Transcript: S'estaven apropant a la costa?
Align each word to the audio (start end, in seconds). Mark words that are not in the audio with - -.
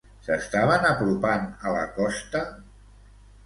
S'estaven 0.27 0.87
apropant 0.93 1.47
a 1.67 1.77
la 1.77 1.87
costa? 2.01 2.45